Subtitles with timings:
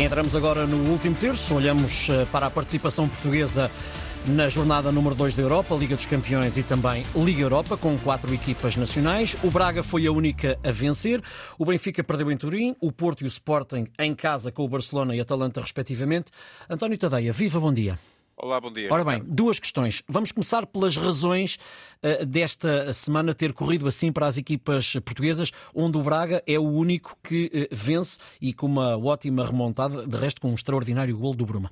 [0.00, 3.70] Entramos agora no último terço, olhamos eh, para a participação portuguesa
[4.28, 8.32] na jornada número 2 da Europa, Liga dos Campeões e também Liga Europa, com quatro
[8.32, 9.36] equipas nacionais.
[9.44, 11.22] O Braga foi a única a vencer.
[11.58, 15.14] O Benfica perdeu em Turim, o Porto e o Sporting em casa com o Barcelona
[15.14, 16.32] e Atalanta, respectivamente.
[16.68, 17.98] António Tadeia, viva, bom dia.
[18.42, 18.88] Olá, bom dia.
[18.90, 20.02] Ora bem, duas questões.
[20.08, 21.58] Vamos começar pelas razões
[22.02, 26.62] uh, desta semana ter corrido assim para as equipas portuguesas, onde o Braga é o
[26.62, 31.34] único que uh, vence e com uma ótima remontada, de resto com um extraordinário gol
[31.34, 31.70] do Bruma.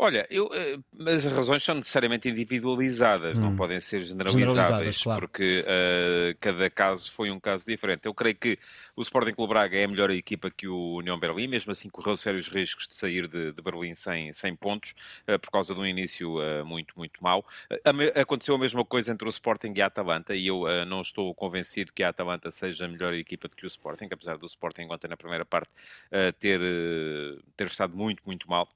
[0.00, 0.78] Olha, eu, eh,
[1.12, 3.40] as razões são necessariamente individualizadas, hum.
[3.40, 5.22] não podem ser generalizáveis, claro.
[5.22, 8.06] porque uh, cada caso foi um caso diferente.
[8.06, 8.56] Eu creio que
[8.94, 12.16] o Sporting Clube Braga é a melhor equipa que o União Berlim, mesmo assim correu
[12.16, 14.94] sérios riscos de sair de, de Berlim sem, sem pontos,
[15.26, 17.44] uh, por causa de um início uh, muito, muito mau.
[18.14, 21.92] aconteceu a mesma coisa entre o Sporting e a Atalanta, e eu não estou convencido
[21.92, 25.08] que a Atalanta seja a melhor equipa do que o Sporting, apesar do Sporting ontem
[25.08, 25.72] na primeira parte
[26.38, 26.60] ter,
[27.56, 28.68] ter estado muito, muito mal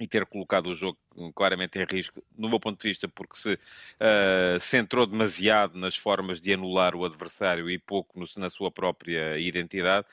[0.00, 0.98] e ter colocado o jogo
[1.34, 6.40] claramente em risco, no meu ponto de vista, porque se uh, centrou demasiado nas formas
[6.40, 10.06] de anular o adversário e pouco no, na sua própria identidade.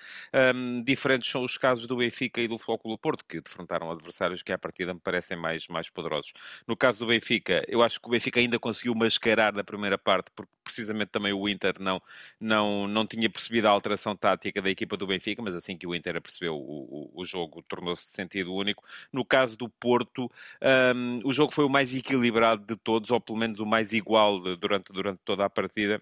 [0.56, 4.52] Um, diferentes são os casos do Benfica e do Flóculo Porto, que defrontaram adversários que
[4.52, 6.34] à partida me parecem mais, mais poderosos.
[6.68, 10.32] No caso do Benfica, eu acho que o Benfica ainda conseguiu mascarar na primeira parte,
[10.36, 12.02] porque precisamente também o Inter não,
[12.40, 15.94] não, não tinha percebido a alteração tática da equipa do Benfica, mas assim que o
[15.94, 18.84] Inter percebeu o, o, o jogo tornou-se de sentido único.
[19.14, 20.30] No caso do Porto,
[20.62, 23.92] um, um, o jogo foi o mais equilibrado de todos, ou pelo menos o mais
[23.94, 26.02] igual durante, durante toda a partida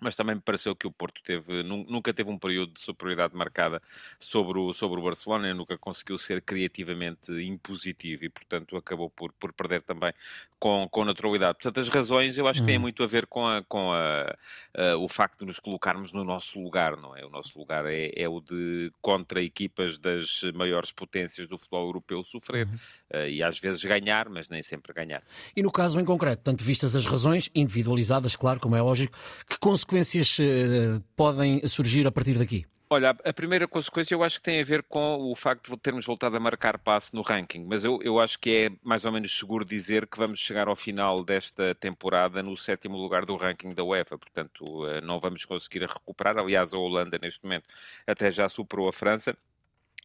[0.00, 3.82] mas também me pareceu que o Porto teve, nunca teve um período de superioridade marcada
[4.18, 9.32] sobre o, sobre o Barcelona e nunca conseguiu ser criativamente impositivo e, portanto, acabou por,
[9.32, 10.12] por perder também
[10.58, 11.54] com, com naturalidade.
[11.54, 12.82] Portanto, as razões eu acho que têm uhum.
[12.82, 14.36] muito a ver com, a, com a,
[14.76, 17.24] a, o facto de nos colocarmos no nosso lugar, não é?
[17.24, 22.22] O nosso lugar é, é o de contra equipas das maiores potências do futebol europeu
[22.22, 22.74] sofrer uhum.
[23.14, 25.22] uh, e às vezes ganhar, mas nem sempre ganhar.
[25.56, 29.16] E no caso em concreto, tanto vistas as razões individualizadas, claro, como é lógico,
[29.48, 32.64] que consequências consequências uh, podem surgir a partir daqui?
[32.92, 36.04] Olha, a primeira consequência eu acho que tem a ver com o facto de termos
[36.04, 39.36] voltado a marcar passo no ranking, mas eu, eu acho que é mais ou menos
[39.36, 43.84] seguro dizer que vamos chegar ao final desta temporada no sétimo lugar do ranking da
[43.84, 46.36] UEFA, portanto eh, não vamos conseguir recuperar.
[46.36, 47.68] Aliás, a Holanda neste momento
[48.04, 49.36] até já superou a França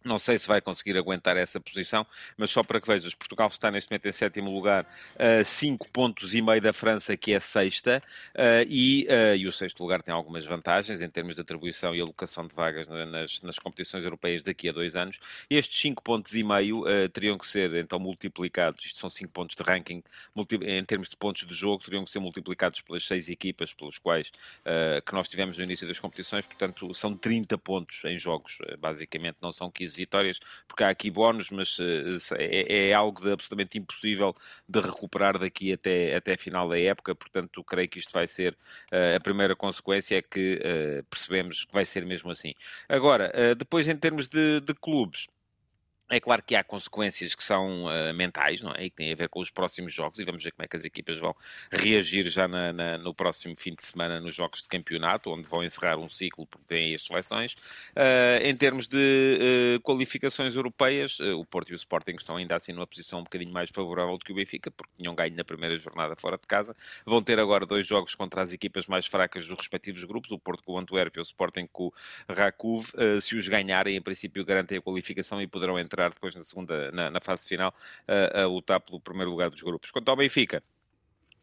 [0.07, 2.05] não sei se vai conseguir aguentar essa posição,
[2.37, 4.85] mas só para que vejas, Portugal está neste momento em sétimo lugar,
[5.17, 8.01] a 5 pontos e meio da França, que é sexta,
[8.35, 12.01] uh, e, uh, e, o sexto lugar tem algumas vantagens em termos de atribuição e
[12.01, 15.19] alocação de vagas nas, nas competições europeias daqui a dois anos.
[15.49, 19.55] Estes 5 pontos e meio uh, teriam que ser então multiplicados, isto são 5 pontos
[19.55, 20.03] de ranking,
[20.61, 24.31] em termos de pontos de jogo, teriam que ser multiplicados pelas seis equipas pelos quais
[25.05, 29.51] que nós tivemos no início das competições, portanto são 30 pontos em jogos, basicamente, não
[29.51, 34.35] são 15 vitórias, porque há aqui bónus, mas uh, é, é, algo absolutamente impossível
[34.67, 38.53] de recuperar daqui até, até a final da época, portanto, creio que isto vai ser
[38.91, 42.53] uh, a primeira consequência, é que uh, percebemos que vai ser mesmo assim.
[42.87, 45.27] Agora, depois em termos de, de clubes,
[46.09, 48.85] é claro que há consequências que são uh, mentais, não é?
[48.85, 50.75] E que têm a ver com os próximos jogos, e vamos ver como é que
[50.75, 51.35] as equipas vão
[51.71, 55.63] reagir já na, na, no próximo fim de semana nos jogos de campeonato, onde vão
[55.63, 57.53] encerrar um ciclo porque têm as seleções.
[57.95, 62.71] Uh, em termos de uh, qualificações europeias, o Porto e o Sporting estão ainda assim
[62.71, 65.75] numa posição um bocadinho mais favorável do que o Benfica, porque tinham ganho na primeira
[65.77, 66.75] jornada fora de casa.
[67.03, 70.61] Vão ter agora dois jogos contra as equipas mais fracas dos respectivos grupos, o Porto
[70.63, 71.93] com o Antuérpia e o Sporting com o
[72.29, 72.91] Rakuv.
[73.21, 76.91] se os ganharem, em princípio, garantem a qualificação e poderão entrar entrar depois na segunda,
[76.91, 77.73] na, na fase final,
[78.07, 79.91] a, a lutar pelo primeiro lugar dos grupos.
[79.91, 80.61] Quanto ao Benfica,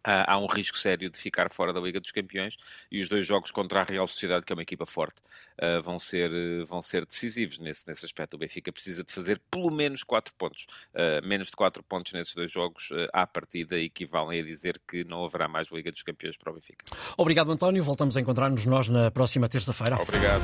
[0.04, 2.56] há um risco sério de ficar fora da Liga dos Campeões
[2.90, 5.20] e os dois jogos contra a Real Sociedade, que é uma equipa forte,
[5.62, 8.34] uh, vão, ser, uh, vão ser decisivos nesse, nesse aspecto.
[8.34, 10.66] O Benfica precisa de fazer pelo menos 4 pontos.
[10.92, 15.24] Uh, menos de 4 pontos nesses dois jogos, à partida, equivalem a dizer que não
[15.24, 16.84] haverá mais Liga dos Campeões para o Benfica.
[17.16, 17.82] Obrigado, António.
[17.82, 20.00] Voltamos a encontrar-nos nós na próxima terça-feira.
[20.02, 20.42] Obrigado.